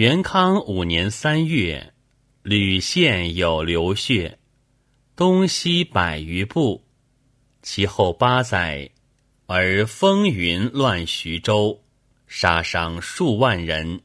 [0.00, 1.92] 元康五年三月，
[2.42, 4.38] 吕县有流血，
[5.14, 6.86] 东西百余步，
[7.60, 8.92] 其后八载，
[9.44, 11.82] 而风云乱徐州，
[12.26, 14.00] 杀伤数万人。